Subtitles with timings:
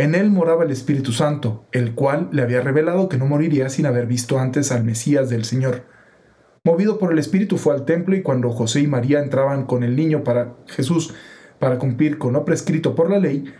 [0.00, 3.84] En él moraba el Espíritu Santo, el cual le había revelado que no moriría sin
[3.84, 5.84] haber visto antes al Mesías del Señor.
[6.64, 9.96] Movido por el Espíritu fue al templo y cuando José y María entraban con el
[9.96, 11.12] niño para Jesús
[11.58, 13.52] para cumplir con lo prescrito por la ley,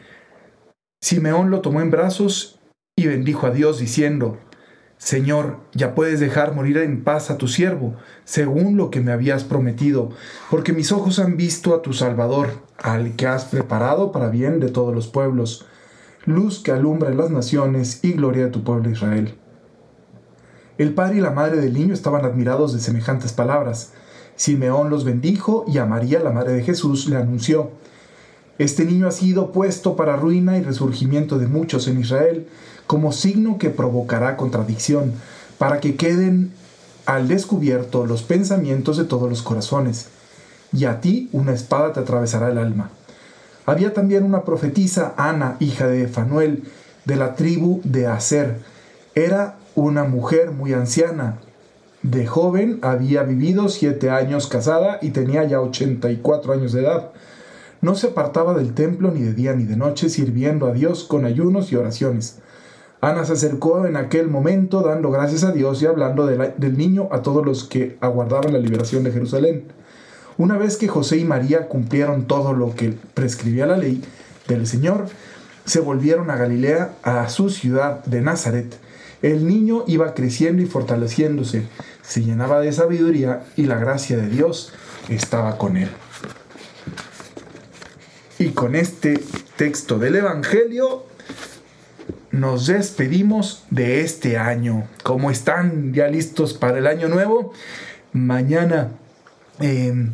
[1.03, 2.59] Simeón lo tomó en brazos
[2.97, 4.39] y bendijo a Dios diciendo,
[4.97, 9.45] Señor, ya puedes dejar morir en paz a tu siervo, según lo que me habías
[9.45, 10.09] prometido,
[10.51, 14.71] porque mis ojos han visto a tu Salvador, al que has preparado para bien de
[14.71, 15.67] todos los pueblos,
[16.25, 19.35] luz que alumbra las naciones y gloria de tu pueblo Israel.
[20.79, 23.93] El padre y la madre del niño estaban admirados de semejantes palabras.
[24.37, 27.71] Simeón los bendijo y a María, la madre de Jesús, le anunció,
[28.59, 32.47] Este niño ha sido puesto para ruina y resurgimiento de muchos en Israel,
[32.87, 35.13] como signo que provocará contradicción,
[35.59, 36.53] para que queden
[37.07, 40.09] al descubierto los pensamientos de todos los corazones.
[40.73, 42.91] Y a ti una espada te atravesará el alma.
[43.71, 46.65] Había también una profetisa, Ana, hija de Fanuel,
[47.05, 48.57] de la tribu de Aser.
[49.15, 51.39] Era una mujer muy anciana.
[52.03, 57.13] De joven había vivido siete años casada y tenía ya 84 años de edad.
[57.81, 61.25] No se apartaba del templo ni de día ni de noche, sirviendo a Dios con
[61.25, 62.41] ayunos y oraciones.
[63.01, 67.23] Ana se acercó en aquel momento dando gracias a Dios y hablando del niño a
[67.23, 69.69] todos los que aguardaban la liberación de Jerusalén.
[70.41, 74.03] Una vez que José y María cumplieron todo lo que prescribía la ley
[74.49, 75.07] del Señor,
[75.67, 78.75] se volvieron a Galilea, a su ciudad de Nazaret.
[79.21, 81.65] El niño iba creciendo y fortaleciéndose,
[82.01, 84.73] se llenaba de sabiduría y la gracia de Dios
[85.11, 85.91] estaba con él.
[88.39, 89.23] Y con este
[89.57, 91.05] texto del Evangelio
[92.31, 94.89] nos despedimos de este año.
[95.03, 97.53] ¿Cómo están ya listos para el año nuevo?
[98.15, 98.93] Mañana,
[99.61, 100.11] em,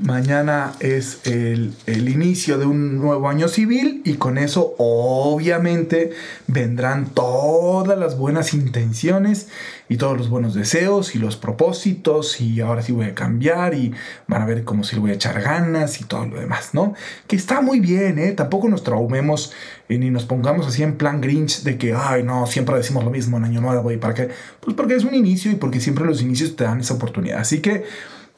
[0.00, 6.12] mañana es el, el, inicio de un nuevo año civil y con eso obviamente
[6.46, 9.48] vendrán todas las buenas intenciones
[9.88, 13.92] y todos los buenos deseos y los propósitos y ahora sí voy a cambiar y
[14.28, 16.94] van a ver cómo si le voy a echar ganas y todo lo demás, ¿no?
[17.26, 18.32] Que está muy bien, ¿eh?
[18.32, 19.52] Tampoco nos traumemos
[19.88, 23.38] ni nos pongamos así en plan Grinch de que, ay, no, siempre decimos lo mismo
[23.38, 24.28] en Año Nuevo y para qué.
[24.60, 27.40] Pues porque es un inicio y porque siempre los inicios te dan esa oportunidad.
[27.40, 27.84] Así que,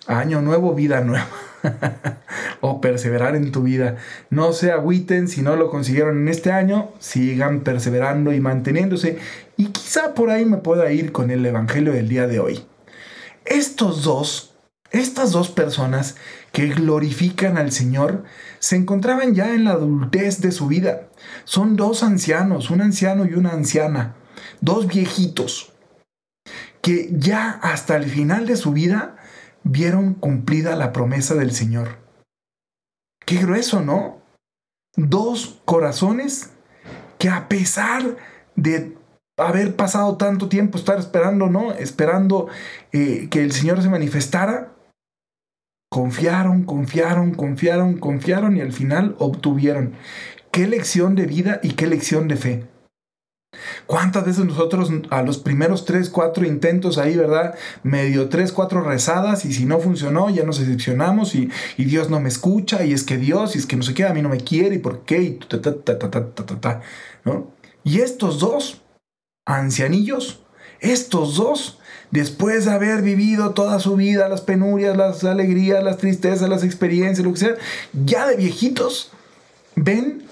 [0.07, 1.29] Año Nuevo, vida nueva.
[2.61, 3.97] o perseverar en tu vida.
[4.31, 9.19] No se agüiten si no lo consiguieron en este año, sigan perseverando y manteniéndose
[9.57, 12.65] y quizá por ahí me pueda ir con el Evangelio del día de hoy.
[13.45, 14.55] Estos dos,
[14.91, 16.17] estas dos personas
[16.53, 18.25] que glorifican al Señor,
[18.59, 21.09] se encontraban ya en la adultez de su vida.
[21.45, 24.15] Son dos ancianos, un anciano y una anciana,
[24.61, 25.73] dos viejitos,
[26.83, 29.17] que ya hasta el final de su vida
[29.65, 31.99] vieron cumplida la promesa del Señor.
[33.25, 34.21] Qué grueso, ¿no?
[34.97, 36.51] Dos corazones
[37.19, 38.17] que a pesar
[38.57, 38.97] de
[39.37, 41.73] haber pasado tanto tiempo, estar esperando, ¿no?
[41.73, 42.49] Esperando
[42.93, 44.75] eh, que el Señor se manifestara,
[45.91, 49.95] confiaron, confiaron, confiaron, confiaron y al final obtuvieron.
[50.51, 52.67] Qué lección de vida y qué lección de fe.
[53.87, 57.55] ¿Cuántas veces nosotros a los primeros tres, cuatro intentos ahí, ¿verdad?
[57.83, 62.21] Medio tres, cuatro rezadas y si no funcionó ya nos decepcionamos y, y Dios no
[62.21, 64.29] me escucha y es que Dios y es que no sé qué, a mí no
[64.29, 66.81] me quiere y por qué y ta, ta, ta, ta, ta, ta, ta,
[67.25, 67.53] ¿no?
[67.83, 68.83] Y estos dos
[69.47, 70.45] ancianillos,
[70.79, 71.81] estos dos,
[72.13, 77.27] después de haber vivido toda su vida, las penurias, las alegrías, las tristezas, las experiencias,
[77.27, 77.55] lo que sea,
[77.93, 79.11] ya de viejitos,
[79.75, 80.23] ven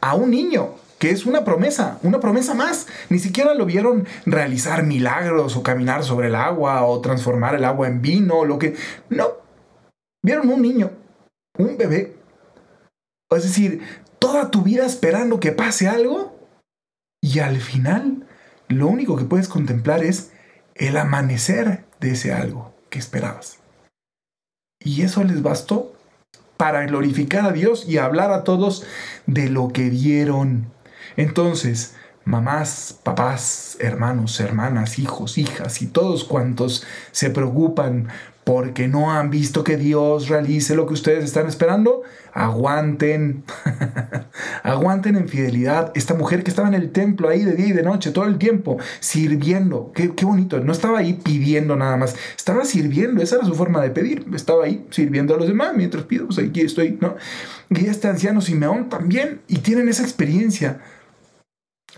[0.00, 2.86] a un niño que es una promesa, una promesa más.
[3.10, 7.88] Ni siquiera lo vieron realizar milagros o caminar sobre el agua o transformar el agua
[7.88, 8.74] en vino, lo que...
[9.10, 9.26] No,
[10.22, 10.92] vieron un niño,
[11.58, 12.16] un bebé.
[13.28, 13.82] Es decir,
[14.18, 16.38] toda tu vida esperando que pase algo
[17.20, 18.26] y al final
[18.68, 20.32] lo único que puedes contemplar es
[20.74, 23.58] el amanecer de ese algo que esperabas.
[24.82, 25.92] Y eso les bastó
[26.56, 28.86] para glorificar a Dios y hablar a todos
[29.26, 30.72] de lo que vieron.
[31.16, 31.94] Entonces,
[32.24, 38.08] mamás, papás, hermanos, hermanas, hijos, hijas y todos cuantos se preocupan
[38.44, 42.02] porque no han visto que Dios realice lo que ustedes están esperando,
[42.34, 43.42] aguanten,
[44.62, 45.92] aguanten en fidelidad.
[45.94, 48.36] Esta mujer que estaba en el templo ahí de día y de noche, todo el
[48.36, 49.92] tiempo, sirviendo.
[49.94, 50.60] Qué, bonito.
[50.60, 53.22] No estaba ahí pidiendo nada más, estaba sirviendo.
[53.22, 54.26] Esa era su forma de pedir.
[54.34, 57.16] Estaba ahí sirviendo a los demás mientras pido, pues aquí estoy, ¿no?
[57.70, 60.80] Y este anciano Simeón también, y tienen esa experiencia,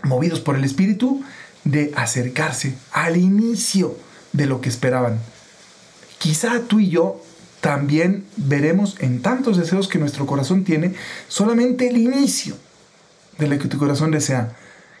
[0.03, 1.23] movidos por el Espíritu,
[1.63, 3.97] de acercarse al inicio
[4.33, 5.19] de lo que esperaban.
[6.17, 7.21] Quizá tú y yo
[7.61, 10.93] también veremos en tantos deseos que nuestro corazón tiene
[11.27, 12.55] solamente el inicio
[13.37, 14.55] de lo que tu corazón desea.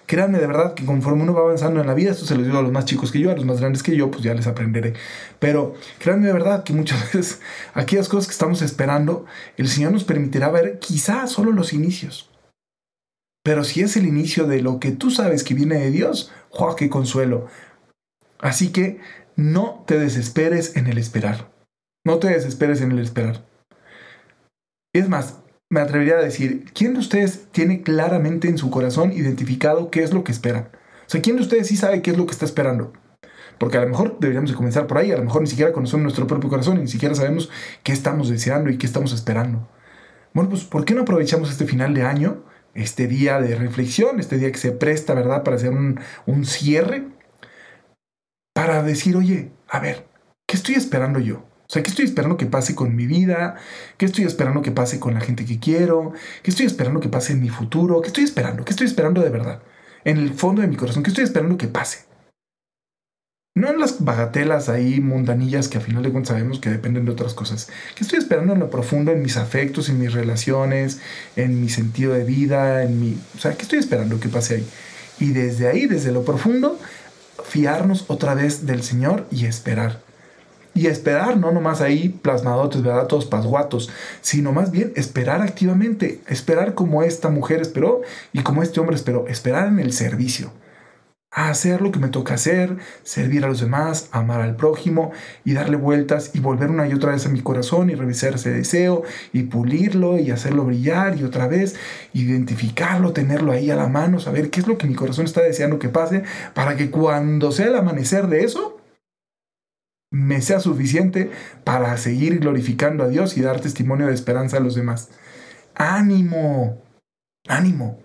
[0.05, 2.57] Créanme de verdad que conforme uno va avanzando en la vida, esto se lo digo
[2.57, 4.47] a los más chicos que yo, a los más grandes que yo, pues ya les
[4.47, 4.93] aprenderé.
[5.39, 7.39] Pero créanme de verdad que muchas veces
[7.73, 9.25] aquellas cosas que estamos esperando,
[9.57, 12.26] el Señor nos permitirá ver quizá solo los inicios.
[13.47, 16.75] Pero si es el inicio de lo que tú sabes que viene de Dios, ¡oh,
[16.75, 17.47] qué consuelo!
[18.39, 18.99] Así que
[19.37, 21.49] no te desesperes en el esperar.
[22.03, 23.45] No te desesperes en el esperar.
[24.91, 25.39] Es más,
[25.69, 30.11] me atrevería a decir, ¿quién de ustedes tiene claramente en su corazón identificado qué es
[30.11, 30.69] lo que espera?
[31.05, 32.91] O sea, ¿quién de ustedes sí sabe qué es lo que está esperando?
[33.59, 36.03] Porque a lo mejor deberíamos de comenzar por ahí, a lo mejor ni siquiera conocemos
[36.03, 37.49] nuestro propio corazón y ni siquiera sabemos
[37.83, 39.69] qué estamos deseando y qué estamos esperando.
[40.33, 42.43] Bueno, pues ¿por qué no aprovechamos este final de año,
[42.77, 47.07] este día de reflexión, este día que se presta, ¿verdad?, para hacer un, un cierre,
[48.53, 50.07] para decir, oye, a ver,
[50.47, 51.37] ¿qué estoy esperando yo?
[51.37, 53.55] O sea, ¿qué estoy esperando que pase con mi vida?
[53.97, 56.13] ¿Qué estoy esperando que pase con la gente que quiero?
[56.41, 58.01] ¿Qué estoy esperando que pase en mi futuro?
[58.01, 58.63] ¿Qué estoy esperando?
[58.63, 59.61] ¿Qué estoy esperando de verdad?
[60.05, 62.06] En el fondo de mi corazón, ¿qué estoy esperando que pase?
[63.57, 67.11] No en las bagatelas ahí mundanillas que a final de cuentas sabemos que dependen de
[67.11, 67.69] otras cosas.
[67.95, 70.99] ¿Qué estoy esperando en lo profundo, en mis afectos, en mis relaciones,
[71.35, 73.17] en mi sentido de vida, en mi...
[73.35, 74.67] O sea, ¿qué estoy esperando que pase ahí?
[75.19, 76.77] Y desde ahí, desde lo profundo,
[77.45, 80.01] fiarnos otra vez del Señor y esperar
[80.75, 83.07] y esperar, no nomás ahí plasmadotes, ¿verdad?
[83.07, 83.89] Todos pasguatos,
[84.21, 89.27] sino más bien esperar activamente, esperar como esta mujer esperó y como este hombre esperó,
[89.27, 90.51] esperar en el servicio.
[91.39, 95.11] Hacer lo que me toca hacer, servir a los demás, amar al prójimo
[95.45, 98.49] y darle vueltas y volver una y otra vez a mi corazón y revisar ese
[98.49, 99.03] deseo
[99.33, 101.75] y pulirlo y hacerlo brillar y otra vez
[102.13, 105.77] identificarlo, tenerlo ahí a la mano, saber qué es lo que mi corazón está deseando
[105.77, 106.23] que pase
[106.55, 108.81] para que cuando sea el amanecer de eso,
[110.09, 111.29] me sea suficiente
[111.63, 115.09] para seguir glorificando a Dios y dar testimonio de esperanza a los demás.
[115.75, 116.81] Ánimo,
[117.47, 117.99] ánimo.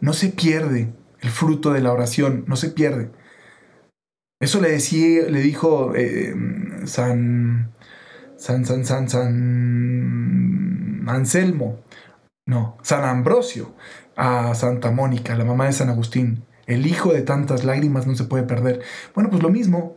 [0.00, 0.92] No se pierde
[1.26, 3.10] el fruto de la oración, no se pierde.
[4.40, 6.32] Eso le decía, le dijo eh,
[6.84, 7.74] San,
[8.36, 11.80] San, San, San, San Anselmo,
[12.46, 13.74] no, San Ambrosio
[14.14, 16.44] a Santa Mónica, la mamá de San Agustín.
[16.66, 18.82] El hijo de tantas lágrimas no se puede perder.
[19.14, 19.96] Bueno, pues lo mismo,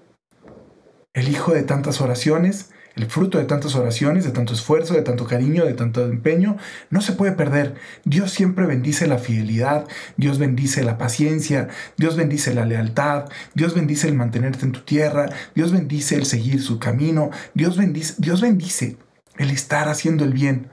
[1.13, 5.25] el hijo de tantas oraciones, el fruto de tantas oraciones, de tanto esfuerzo, de tanto
[5.25, 6.57] cariño, de tanto empeño,
[6.89, 7.75] no se puede perder.
[8.03, 9.87] Dios siempre bendice la fidelidad,
[10.17, 15.29] Dios bendice la paciencia, Dios bendice la lealtad, Dios bendice el mantenerte en tu tierra,
[15.55, 18.97] Dios bendice el seguir su camino, Dios bendice, Dios bendice
[19.37, 20.67] el estar haciendo el bien.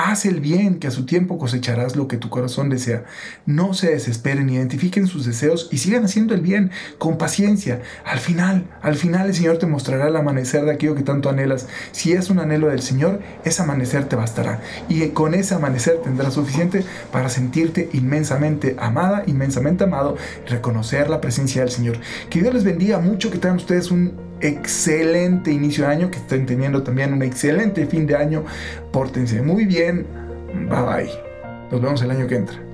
[0.00, 3.02] Haz el bien, que a su tiempo cosecharás lo que tu corazón desea.
[3.46, 7.82] No se desesperen, identifiquen sus deseos y sigan haciendo el bien con paciencia.
[8.04, 11.66] Al final, al final el Señor te mostrará el amanecer de aquello que tanto anhelas.
[11.90, 14.60] Si es un anhelo del Señor, ese amanecer te bastará.
[14.88, 21.62] Y con ese amanecer tendrás suficiente para sentirte inmensamente amada, inmensamente amado, reconocer la presencia
[21.62, 21.98] del Señor.
[22.30, 26.46] Que Dios les bendiga mucho, que tengan ustedes un excelente inicio de año, que estén
[26.46, 28.44] teniendo también un excelente fin de año.
[28.92, 30.06] Pórtense muy bien.
[30.68, 31.10] Bye bye.
[31.70, 32.67] Nos vemos el año que entra.